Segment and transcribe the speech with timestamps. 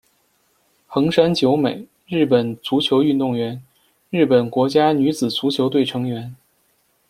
[0.87, 3.61] 横山久美，日本足球运动员，
[4.09, 6.35] 日本国家女子足球队成员。